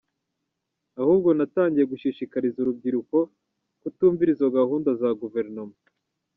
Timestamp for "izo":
4.35-4.47